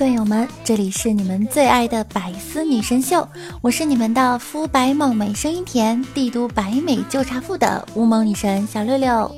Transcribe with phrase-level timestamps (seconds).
[0.00, 3.28] 段友们，这里是你们最爱的百思女神秀，
[3.60, 9.30] 我是你们的肤白貌美、声音甜、帝都白美就差富的乌蒙女神小六六。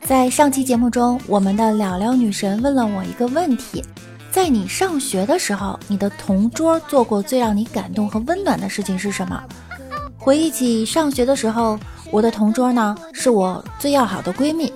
[0.00, 3.84] 在上期节目中，我们的了了女神问了我一个问题：
[4.30, 9.44] 在你上学的时候，你的同桌做过最让你感动和温暖的事情是什么？
[10.16, 11.78] 回忆起上学的时候。
[12.12, 14.70] 我的同桌呢，是我最要好的闺蜜。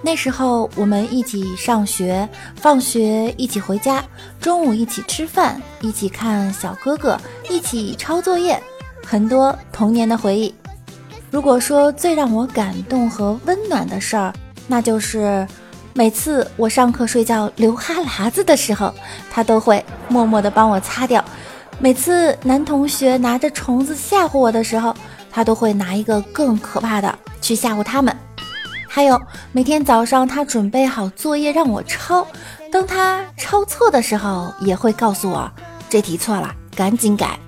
[0.00, 4.02] 那时候我们一起上学，放学一起回家，
[4.40, 8.58] 中午一起吃饭，一起看小哥哥，一起抄作业，
[9.04, 10.54] 很多童年的回忆。
[11.30, 14.32] 如果说最让我感动和温暖的事儿，
[14.66, 15.46] 那就是
[15.92, 18.94] 每次我上课睡觉流哈喇子的时候，
[19.30, 21.22] 她都会默默地帮我擦掉；
[21.78, 24.96] 每次男同学拿着虫子吓唬我的时候。
[25.38, 28.12] 他都会拿一个更可怕的去吓唬他们，
[28.88, 29.22] 还有
[29.52, 32.26] 每天早上他准备好作业让我抄，
[32.72, 35.48] 当他抄错的时候，也会告诉我
[35.88, 37.38] 这题错了，赶紧改。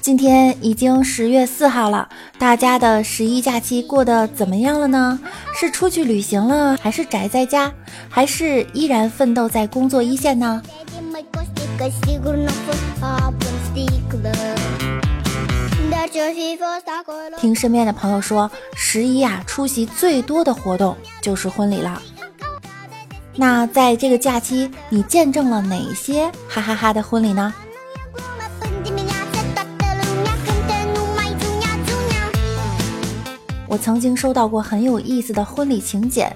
[0.00, 5.20] 今天已经十月四号了，大家的十一假期过得怎么样了呢？
[5.54, 7.70] 是出去旅行了，还是宅在家，
[8.08, 10.62] 还是依然奋斗在工作一线呢？
[17.38, 22.00] 听身边的朋友说，十一啊出席最多的活动就是婚礼了。
[23.34, 27.52] 那在这个假期，你见证了哪些哈哈哈的婚礼呢？
[33.68, 36.34] 我曾经收到过很有意思的婚礼请柬，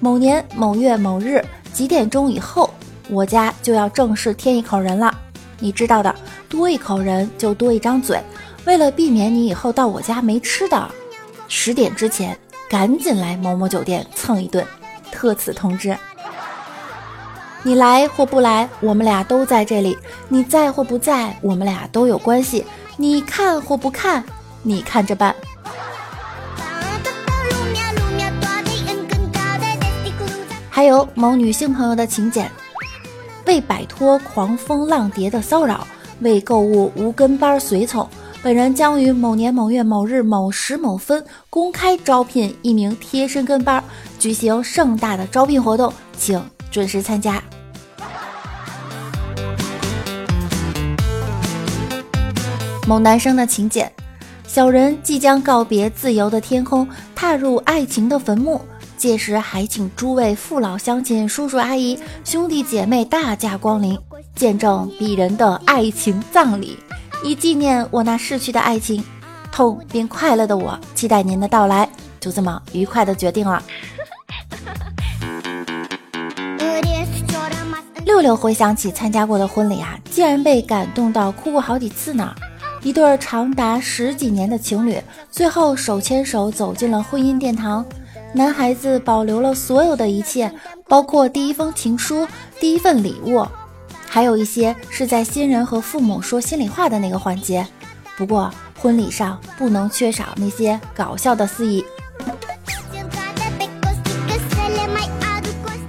[0.00, 1.44] 某年某月某日
[1.74, 2.70] 几点钟以后。
[3.08, 5.14] 我家就要正式添一口人了，
[5.58, 6.14] 你知道的，
[6.48, 8.20] 多一口人就多一张嘴。
[8.64, 10.90] 为了避免你以后到我家没吃的，
[11.46, 12.36] 十点之前
[12.68, 14.66] 赶紧来某某酒店蹭一顿。
[15.12, 15.96] 特此通知，
[17.62, 19.96] 你来或不来，我们俩都在这里；
[20.28, 22.66] 你在或不在，我们俩都有关系。
[22.96, 24.22] 你看或不看，
[24.62, 25.34] 你看着办。
[30.68, 32.50] 还有某女性朋友的请柬。
[33.46, 35.86] 为摆脱狂风浪蝶的骚扰，
[36.20, 38.08] 为购物无跟班随从，
[38.42, 43.82] 本人将于某年某月某日某时某分公开招聘一名贴身跟班，
[44.18, 47.42] 举行盛大的招聘活动，请准时参加。
[52.86, 53.90] 某男生的请柬：
[54.46, 58.60] 小人即将告别自由的天空，踏入爱情的坟墓。
[58.96, 63.98] 届时还请诸位父老乡亲、叔叔阿姨、兄弟姐妹大驾光临，
[64.34, 66.78] 见证鄙人的爱情葬礼，
[67.22, 69.04] 以纪念我那逝去的爱情。
[69.52, 71.88] 痛并快乐的我，期待您的到来。
[72.20, 73.62] 就这么愉快的决定了。
[78.04, 82.34] 六六回想起参加过的婚礼啊，竟然被感动到哭过好几次呢。
[82.82, 87.84] 一对长达十几年的情侣，最后手牵手走进了婚姻殿堂。
[88.36, 90.52] 男孩子保留了所有的一切，
[90.86, 92.28] 包括第一封情书、
[92.60, 93.42] 第一份礼物，
[94.06, 97.66] 还有一些是在新人和父母说心里话的那个环节。
[98.14, 101.82] 不过婚礼上不能缺少那些搞笑的司仪。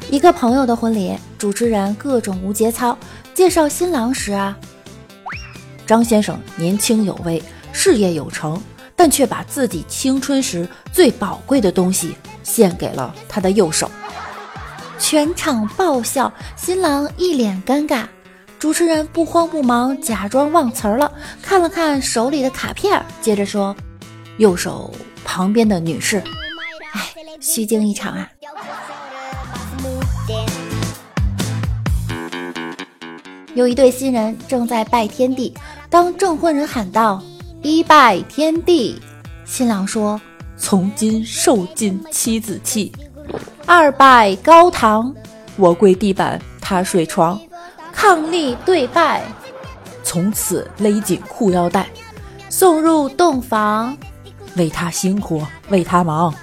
[0.10, 2.98] 一个朋友的婚礼，主持人各种无节操，
[3.34, 4.58] 介绍新郎时啊，
[5.86, 7.44] 张先生年轻有为，
[7.74, 8.58] 事业有成。
[9.00, 12.16] 但却把自己青春时最宝贵的东西
[12.48, 13.92] 献给了他的右手，
[14.98, 18.06] 全场爆笑，新郎一脸尴尬，
[18.58, 21.12] 主持人不慌不忙，假装忘词儿了，
[21.42, 23.76] 看了看手里的卡片，接着说
[24.40, 24.90] ：“右手
[25.26, 26.24] 旁边的女士，
[26.94, 28.30] 哎，虚惊一场啊。”
[33.56, 35.54] 有一对新人正在拜天地，
[35.90, 37.22] 当证婚人喊道。
[37.64, 39.02] 一拜天地，
[39.44, 40.22] 新郎说
[40.58, 42.92] ：“从今受尽妻子气。”
[43.66, 45.14] 二拜高堂，
[45.58, 47.40] 我跪地板他睡床，
[47.94, 49.24] 伉俪对拜，
[50.04, 51.88] 从此勒紧裤腰带，
[52.50, 53.98] 送入洞房，
[54.56, 56.34] 为他辛苦，为他忙。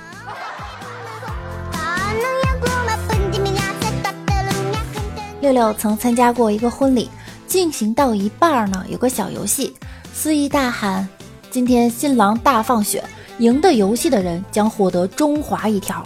[5.40, 7.10] 六六曾参加过一个婚礼，
[7.46, 9.74] 进行到一半呢，有个小游戏，
[10.12, 11.08] 司仪大喊
[11.50, 13.04] ：“今天新郎大放血，
[13.38, 16.02] 赢得游戏的人将获得中华一条。”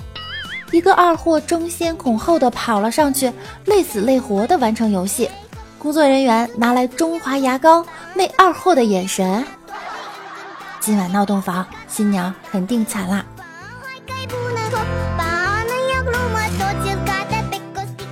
[0.71, 3.33] 一个二货争先恐后的跑了上去，
[3.65, 5.29] 累死累活的完成游戏。
[5.79, 7.83] 工作人员拿来中华牙膏，
[8.15, 9.43] 那二货的眼神。
[10.81, 13.25] 今晚闹洞房，新娘肯定惨啦。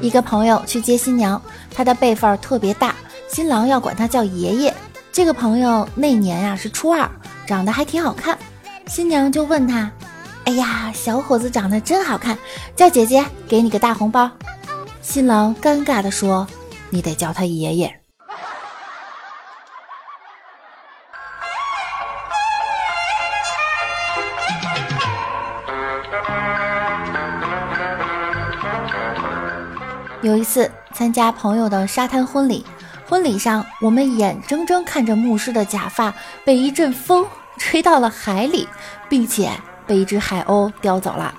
[0.00, 1.40] 一个朋友去接新娘，
[1.74, 2.94] 他的辈分特别大，
[3.28, 4.74] 新郎要管他叫爷爷。
[5.12, 7.06] 这个朋友那年呀是初二，
[7.46, 8.38] 长得还挺好看，
[8.86, 9.90] 新娘就问他
[10.46, 12.38] ：“哎呀，小伙子长得真好看，
[12.74, 14.30] 叫姐姐给你个大红包。”
[15.02, 16.46] 新郎尴尬地说
[16.88, 17.92] ：“你得叫他爷爷。”
[30.22, 32.64] 有一次参加朋友的沙滩婚礼，
[33.08, 36.12] 婚礼上我们眼睁睁看着牧师的假发
[36.44, 37.24] 被一阵风
[37.66, 38.68] 吹到了海里，
[39.08, 39.50] 并且
[39.88, 41.34] 被一只海鸥叼走了。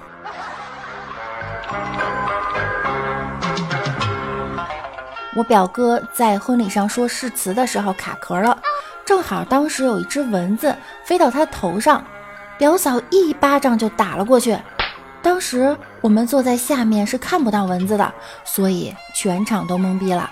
[5.33, 8.57] 我表哥在婚礼上说誓词的时候卡壳了，
[9.05, 10.75] 正好当时有一只蚊子
[11.05, 12.03] 飞到他头上，
[12.57, 14.59] 表嫂一巴掌就打了过去。
[15.21, 18.13] 当时我们坐在下面是看不到蚊子的，
[18.43, 20.29] 所以全场都懵逼了。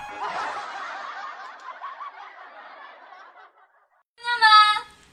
[4.18, 4.48] 兄弟们，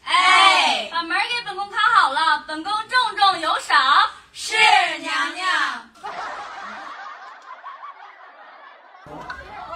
[0.04, 3.76] 哎，把门给本宫看好了，本宫重重有赏。
[4.32, 4.54] 是
[4.98, 5.46] 娘娘。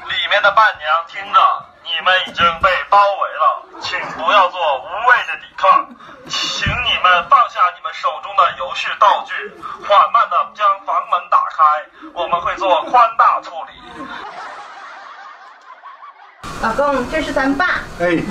[0.08, 1.40] 里面的伴娘听着，
[1.82, 5.88] 你们已经被包围了，请不要做无谓的抵抗，
[6.28, 8.08] 请你们放下你们手
[8.76, 9.32] 中的游戏道具，
[9.86, 11.64] 缓慢的将房门打开，
[12.12, 13.72] 我们会做宽大处理。
[16.62, 17.80] 老公，这是咱爸。
[18.00, 18.22] 哎，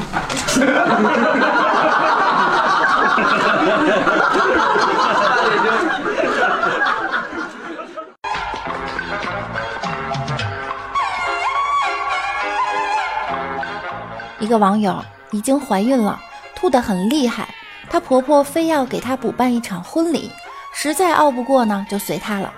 [14.39, 16.19] 一个网友已经怀孕了，
[16.55, 17.47] 吐得很厉害，
[17.95, 20.29] 她婆婆非要给她补办一场婚礼，
[20.73, 22.51] 实在拗不过呢，就随她了。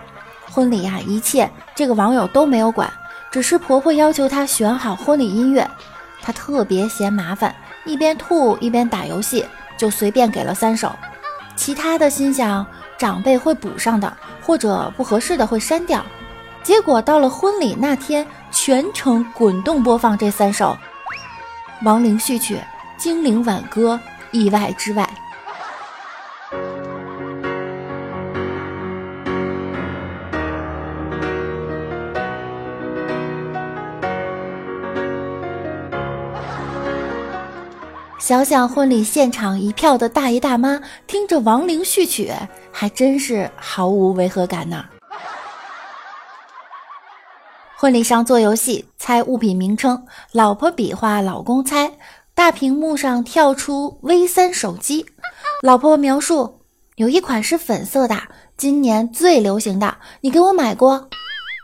[0.50, 2.92] 婚礼呀，一切这个网友都没有管，
[3.30, 5.70] 只是婆婆要求她选好婚礼音乐，
[6.24, 7.56] 她特别嫌麻烦，
[7.86, 9.46] 一边吐一边打游戏，
[9.78, 10.92] 就随便给了三首。
[11.56, 12.66] 其他的心想
[12.98, 14.12] 长辈会补上的，
[14.42, 16.04] 或者不合适的会删掉。
[16.64, 20.76] 结果到了婚礼那天，全程滚动播放这三首。
[21.84, 22.60] 亡灵序曲，
[22.98, 24.00] 精灵挽歌，
[24.32, 25.08] 意外之外。
[38.28, 42.30] 想想婚礼现场一票的大爷大妈听着亡灵序曲，
[42.74, 44.84] 还真是毫无违和感呢。
[47.78, 51.90] 婚礼上做游戏，猜物品名称，老婆比划，老公猜。
[52.36, 55.06] 大屏幕上跳出 V 三手机，
[55.64, 56.60] 老婆描述
[56.98, 58.18] 有一款是粉色的，
[58.58, 61.08] 今年最流行的，你给我买过。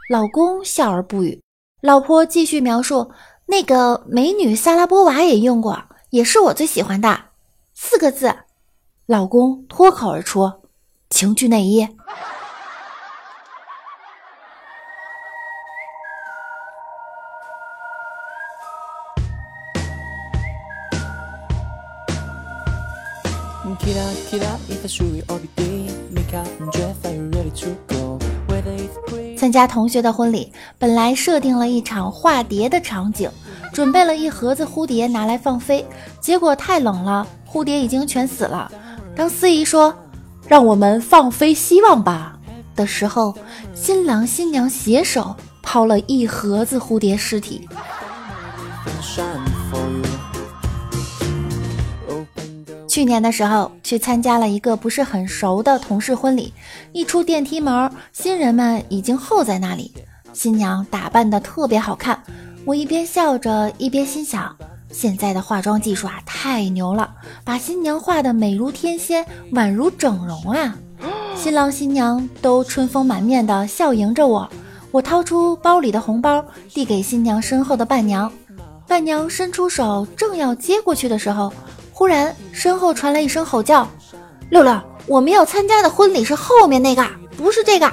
[0.10, 1.42] 老公笑而不语。
[1.82, 3.12] 老婆继续描述，
[3.48, 5.78] 那个美女萨拉波娃也用过，
[6.14, 7.20] 也是我最喜欢的。
[7.74, 8.32] 四个字，
[9.08, 10.62] 老公脱口而出，
[11.10, 11.88] 情趣内衣。
[29.36, 33.32] 参加同学的婚礼，本来设定了一场化蝶的场景，
[33.74, 35.84] 准备了一盒子蝴蝶拿来放飞，
[36.22, 38.72] 结果太冷了，蝴蝶已经全死了。
[39.16, 39.94] 当司仪说
[40.48, 42.38] “让我们放飞希望吧”
[42.76, 43.36] 的时候，
[43.74, 47.68] 新郎新娘携手抛了一盒子蝴蝶尸体。
[52.88, 56.54] 去年的时候，去参加了一个不是很熟的同事婚礼。
[56.92, 59.92] 一出电梯门，新人们已经候在那里。
[60.32, 62.24] 新娘打扮的特别好看，
[62.66, 64.56] 我一边笑着，一边心想：
[64.90, 70.76] 现在的化妆技术啊，太牛了，把新娘画的美如天仙，宛如整容啊！
[71.36, 74.50] 新郎新娘都春风满面的笑迎着我，
[74.92, 76.44] 我掏出包里的红包，
[76.74, 78.32] 递给新娘身后的伴娘。
[78.88, 81.52] 伴娘伸出手，正要接过去的时候，
[81.92, 83.86] 忽然身后传来一声吼叫
[84.50, 87.06] ：“六六，我们要参加的婚礼是后面那个，
[87.36, 87.92] 不是这个。”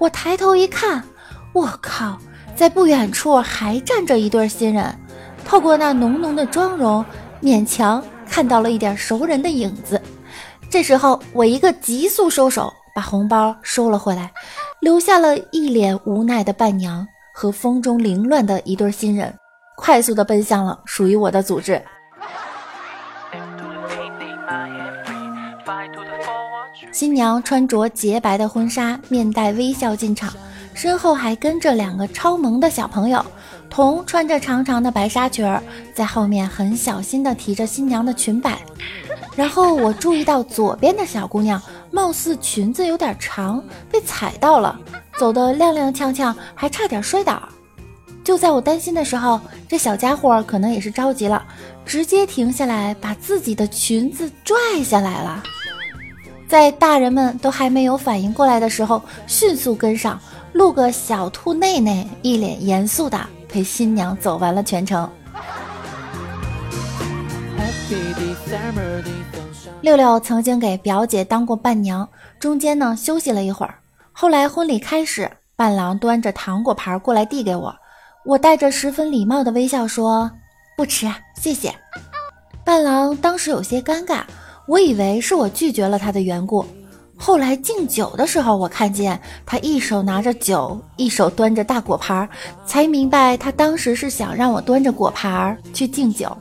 [0.00, 1.04] 我抬头一看，
[1.52, 2.18] 我靠，
[2.60, 4.94] 在不远处还站着一对新人。
[5.46, 7.02] 透过那浓浓的妆容，
[7.40, 9.98] 勉强看到了一点熟人的影子。
[10.68, 14.30] 这时候，我一个急速收手，把红包收了回来，
[14.82, 19.34] 留下了一脸无奈的伴娘和风中凌乱的一对新人。
[19.78, 21.80] 快速的奔向了属于我的组织。
[26.92, 30.30] 新娘穿着洁白的婚纱，面带微笑进场，
[30.80, 33.22] 身后还跟着两个超萌的小朋友。
[33.68, 38.58] 童穿着长长的白纱裙儿，在后面很小心地提着新娘的裙摆。
[39.36, 41.60] 然后我注意到左边的小姑娘，
[41.90, 44.80] 貌似裙子有点长，被踩到了，
[45.18, 47.46] 走得踉踉跄跄，还差点摔倒。
[48.24, 51.44] 就在我担心的时候，这小家伙可能也是着急了，
[51.84, 55.42] 直接停下来，把自己的裙子拽下来了。
[56.48, 60.18] 在大人们都还没有反应过来的时候，迅速跟上，
[60.60, 65.10] 露个小兔内内，一脸严肃的陪新娘走完了全程。
[69.80, 72.06] 六六曾经给表姐当过伴娘，
[72.38, 73.74] 中间呢休息了一会儿，
[74.12, 77.74] 后来婚礼开始，伴郎端着糖果盘过来递给我。
[78.26, 80.30] 我带着十分礼貌的微笑说
[80.76, 81.74] ：“不吃，谢谢。”
[82.62, 84.20] 伴郎当时有些尴尬，
[84.68, 86.66] 我以为是我拒绝了他的缘故。
[87.22, 92.26] 后来敬酒的时候，我看见他一手拿着酒，一手端着大果盘，
[92.64, 96.34] 才明白他当时是想让我端着果盘去敬酒。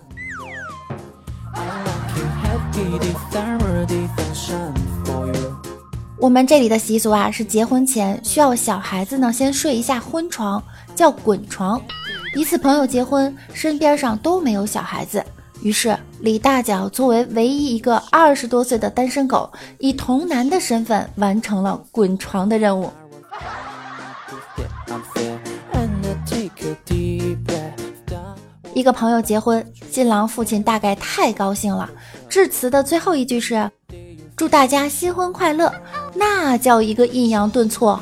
[6.17, 10.63] 我们这里的习俗啊，是结婚前需要小孩子呢先睡一下婚床。
[10.95, 11.81] 叫滚床。
[12.35, 15.23] 一次朋友结婚，身边上都没有小孩子，
[15.61, 22.91] 于是李大脚作为唯一一个二十多岁的单身狗，以童男的身份完成了滚床的任务。
[28.73, 31.89] 一个朋友结婚，新郎父亲大概太高兴了，
[32.29, 33.69] 致辞的最后一句是
[34.37, 35.73] ：“祝大家新婚快乐。”
[36.15, 37.99] 那叫一个抑扬顿挫，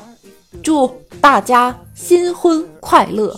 [0.61, 1.75] 祝大家。
[1.97, 3.35] 新婚快乐！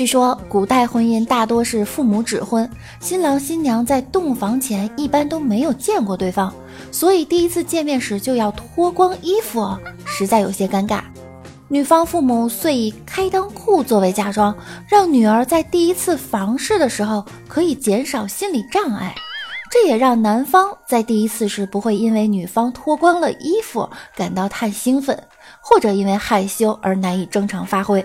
[0.00, 2.66] 据说古代婚姻大多是父母指婚，
[3.00, 6.50] 新郎新娘在洞房前一般都没有见过对方，
[6.90, 9.76] 所以第一次见面时就要脱光衣服，
[10.06, 11.02] 实在有些尴尬。
[11.68, 14.56] 女方父母遂以开裆裤作为嫁妆，
[14.88, 19.14] 让女儿在第一次房事的时候可以减少心理障碍。
[19.70, 25.22] 这也让男方在第一次时不会因为女方脱光了衣服感到太兴奋，
[25.60, 28.02] 或者因为害羞而难以正常发挥。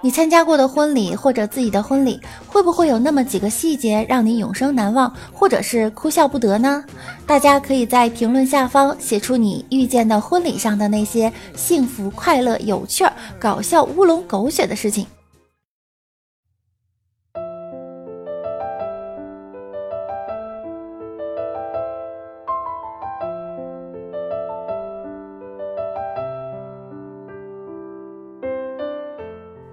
[0.00, 6.84] 你参加过的婚礼或者自己的婚礼，会不会有那么几个细节让你永生难忘，或者是哭笑不得呢？
[7.26, 15.06] 大家可以在评论下方写出你遇见的婚礼上的那些幸福、快乐、有趣儿、搞笑、乌龙、狗血的事情。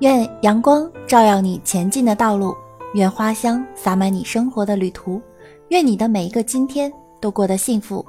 [0.01, 2.55] 愿阳光照耀你前进的道路，
[2.96, 5.22] 愿花香洒满你生活的旅途，
[5.70, 8.03] 愿你的每一个今天都过得幸福，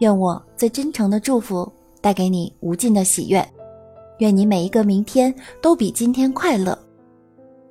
[0.00, 1.70] 愿我最真诚的祝福
[2.00, 3.48] 带给你无尽的喜悦，
[4.18, 5.32] 愿你每一个明天
[5.62, 6.76] 都比今天快乐。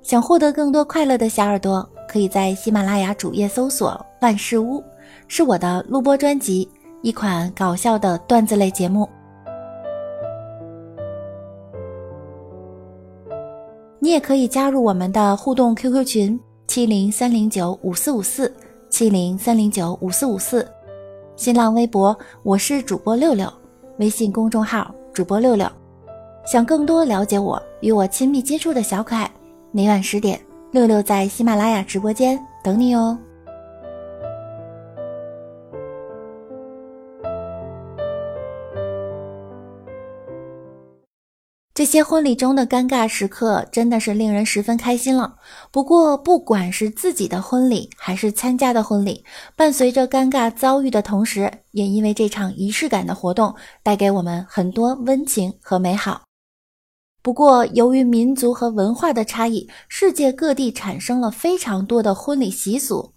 [0.00, 4.82] 想获得更多快乐的小耳朵，可以在喜马拉雅主页搜索“万事屋”，
[5.28, 6.66] 是我的录播专辑，
[7.02, 9.06] 一款搞笑的段子类节目。
[14.02, 18.50] 你也可以加入我们的互动 QQ 群七零三零九五四五四
[18.88, 20.66] 七零三零九五四五四，
[21.36, 23.52] 新浪微博我是主播六六，
[23.98, 25.70] 微信公众号主播六六。
[26.46, 29.30] 想更多了解我与我亲密接触的小可爱，
[29.70, 30.40] 每晚十点，
[30.70, 33.18] 六六在喜马拉雅直播间等你哦。
[41.80, 45.36] 这些婚礼中的尴尬时刻真的是令人十分开心了。
[45.72, 49.24] 不过，不管是自己的婚礼还是参加的婚礼，
[49.56, 56.20] 伴随着尴尬遭遇的同时，也因为这场仪式感的活动带给我们很多温情和美好。
[57.22, 63.14] 不过，由于民族和文化的差异，世界各地产生了非常多的婚礼习俗。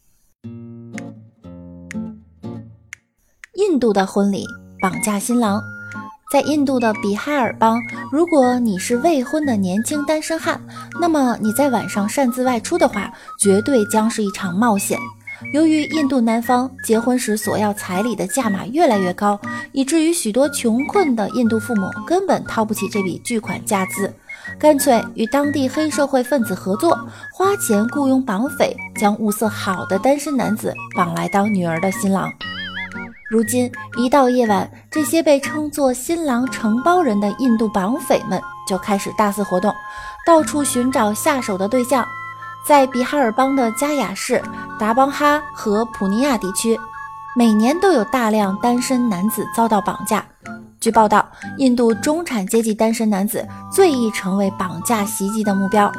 [3.55, 4.45] 印度的婚礼
[4.81, 5.61] 绑架新郎，
[6.33, 7.79] 在印度的比哈尔邦，
[8.11, 10.59] 如果你是未婚的年轻单身汉，
[10.99, 14.97] 那么你在晚上擅自外出的话，绝对将是一场冒险。
[15.53, 19.39] 由于印度南方结婚时索要彩礼的价码越来越高，
[19.73, 24.11] 以至于许多穷困的印度父母根本掏不起这笔巨款价资，
[24.57, 26.97] 干脆与当地黑社会分子合作，
[27.31, 32.27] 花钱雇佣绑匪，将物色好的单身男子绑来当女儿的新郎。
[33.33, 39.73] 如今一到夜晚，这些被称作“新郎承包人”的印度绑匪们就开始大肆活动，
[40.23, 42.05] 到处寻找下手的对象。
[42.63, 44.39] 在比哈尔邦的加雅市、
[44.79, 46.79] 达邦哈和普尼亚地区，
[47.35, 50.23] 每年都有大量单身男子遭到绑架。
[50.79, 55.91] 据报道，印度中产阶级单身男子最易成为绑架袭击的目标。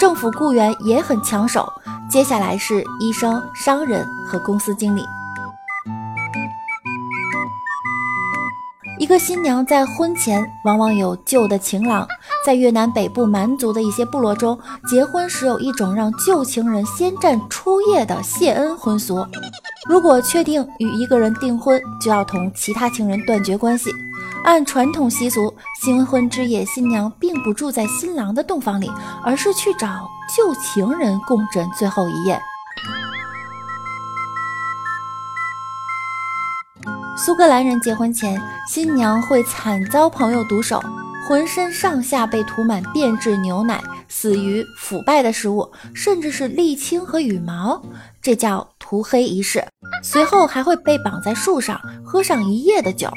[0.00, 1.72] 政府雇员也很抢手，
[2.10, 5.06] 接下来是医生、商人和公司经理。
[9.04, 12.08] 一个新娘在婚前往往有旧的情郎。
[12.42, 14.58] 在越南北部蛮族的一些部落中，
[14.88, 19.22] 结婚时有一种让旧情人先占初夜的谢恩婚俗。
[19.86, 23.90] 如果确定与一个人订婚，就要同其他情人断绝关系。
[24.42, 28.90] 按传统习俗，新婚之夜，新娘并不住在新郎的洞房里，
[29.22, 32.40] 而是去找旧情人共枕最后一夜。
[37.16, 40.82] 苏格兰人结婚前，新娘会惨遭朋友毒手。
[41.26, 47.80] 浑身上下被涂满变质牛奶，死于腐败的食物，甚至是沥青和羽毛，
[48.20, 49.64] 这叫涂黑仪式。
[50.02, 53.08] 随后还会被绑在树上，喝上一夜的酒。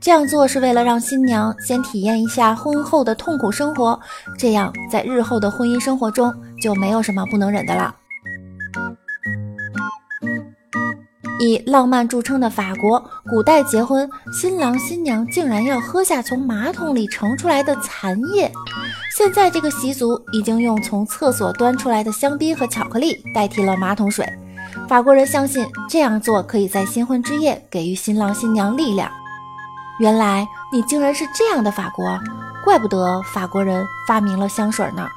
[0.00, 3.98] 这样做是为了让新娘先体验一下婚后的痛苦生活，
[4.38, 6.32] 这样在日后的婚姻生活中
[6.62, 7.92] 就没有什么不能忍的了。
[11.38, 18.50] 以浪漫著称的法国，古代结婚，新郎新娘竟然要喝下从马桶里盛出来的残液。
[19.16, 24.26] 现在这个习俗已经用从厕所端出来的香槟和巧克力代替了马桶水。
[24.88, 29.10] 法国人相信这样做可以在新婚之夜给予新郎新娘力量。
[29.98, 32.18] 原来你竟然是这样的法国，
[32.64, 35.08] 怪不得法国人发明了香水呢。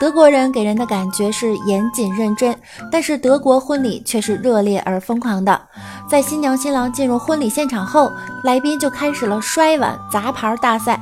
[0.00, 2.56] 德国人给人的感觉是严谨认真，
[2.90, 5.60] 但是德国婚礼却是热烈而疯狂的。
[6.08, 8.10] 在新娘新郎进入婚礼现场后，
[8.44, 11.00] 来宾就开始了摔碗砸盘大赛。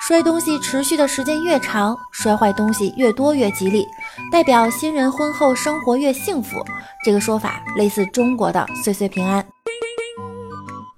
[0.00, 3.84] 摔东西持续的时间越长，摔坏东西越多越吉利，
[4.30, 6.64] 代表新人婚后生活越幸福。
[7.04, 9.44] 这个说法类似中国的岁岁平安。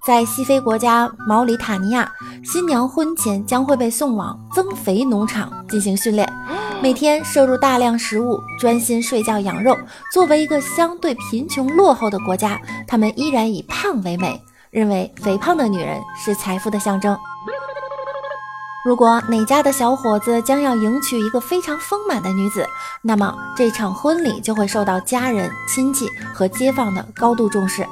[0.03, 2.11] 在西非国家毛里塔尼亚，
[2.43, 6.27] 新娘婚前将会被送往增肥农场进行训练。
[6.81, 9.77] 每天摄入大量食物，专心睡觉养肉。
[10.11, 17.15] 作为一个相对贫穷落后的国家，他们依然以胖为美，认为肥胖的女人是财富的象征。
[18.83, 22.65] 如果哪家的小伙子将要迎娶一个非常丰满的女子，
[23.03, 27.85] 那么这场婚礼就会受到家人、亲戚和街坊的高度重视。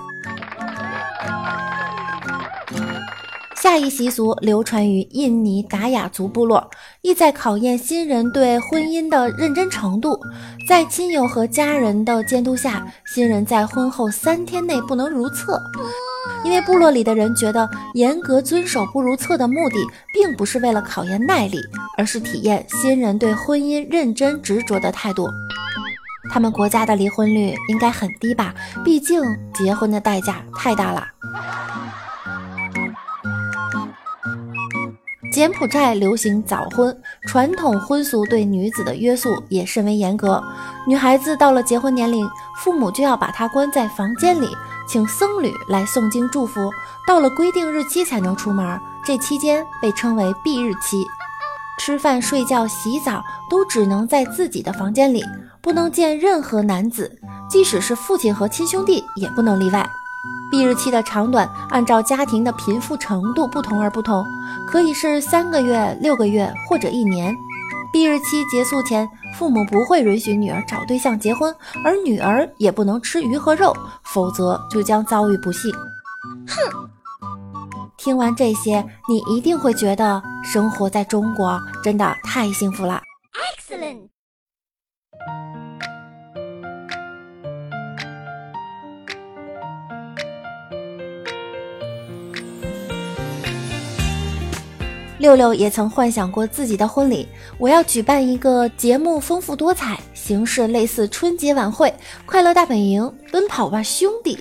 [3.70, 6.72] 下一习俗流传于印尼达雅族部落，
[7.04, 10.20] 意在考验新人对婚姻的认真程度。
[10.68, 15.62] 在亲友和家人的监督下，新人在婚后三天内不能如厕，
[16.44, 19.76] 因为部落里的人觉得严格遵守不如厕的目的，
[20.16, 21.60] 并不是为了考验耐力，
[21.96, 25.30] 而是体验新人对婚姻认真执着的态度。
[26.32, 28.52] 他们国家的离婚率应该很低吧？
[28.84, 29.22] 毕竟
[29.54, 31.06] 结婚的代价太大了。
[35.40, 40.44] 柬埔寨流行早婚，传统婚俗对女子的约束也甚为严格。
[40.86, 44.50] 女孩子到了结婚年龄，父母就要把她关在房间里，
[44.86, 46.70] 请僧侣来诵经祝福。
[47.08, 51.06] 到了规定日期才能出门，这期间被称为闭日期。
[51.80, 55.24] 吃饭、睡觉、洗澡都只能在自己的房间里，
[55.62, 57.18] 不能见任何男子，
[57.50, 59.90] 即使是父亲和亲兄弟也不能例外。
[60.52, 64.26] 避日期的长短按照家庭的贫富程度不同而不同，
[64.68, 67.36] 可以是三个月、六个月或者一年。
[67.92, 75.72] 避日期结束前，父母不会允许女儿找对象结婚，而女儿也不能吃鱼和肉，否则就将遭遇不幸。
[76.48, 76.90] 哼！
[77.98, 83.02] 听完这些，你一定会觉得生活在中国真的太幸福了。
[83.58, 84.09] Excellent。
[95.20, 97.28] 六六也曾幻想过自己的婚礼，
[97.58, 101.94] 我要举办一个节目丰富多彩、形式类似春节晚会、
[102.26, 104.38] 快乐大本营、奔跑吧兄弟，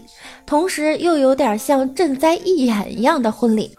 [0.47, 3.77] 同时又有点像赈灾义演一样的婚礼。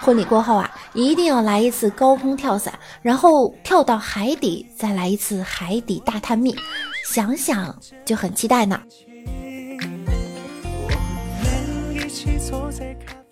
[0.00, 6.54] 婚礼过后啊，一定要来一次高空跳伞，然后跳到海底，再来一次海底大探秘，
[7.12, 8.80] 想想就很期待呢。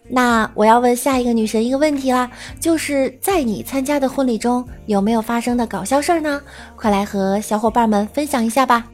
[0.09, 6.40] 那我要问下一个女神一个问题啦，就是在你参加的婚礼中有没有发生的搞笑事儿呢？
[6.77, 8.85] 快来和小伙伴们分享一下吧。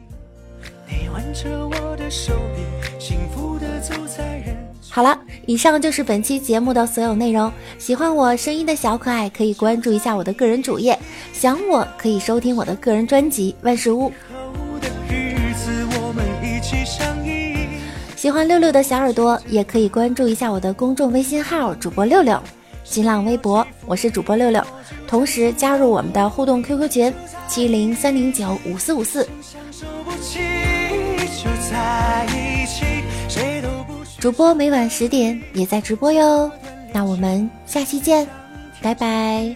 [4.89, 7.51] 好了，以上就是本期节目的所有内容。
[7.77, 10.97] 喜欢我声音的小可爱可以关注一下我的个人主页，
[11.33, 14.09] 想我可以收听我的个人专辑《万事屋》。
[18.21, 22.39] 喜欢六六的小耳朵也可以关注一下我的公众微信号主播六六，
[22.83, 24.63] 新浪微博我是主播六六，
[25.07, 27.11] 同时加入我们的互动 QQ 群
[27.47, 29.27] 七零三零九五四五四。
[34.19, 36.51] 主播每晚十点也在直播哟，
[36.93, 38.27] 那我们下期见，
[38.83, 39.55] 拜拜。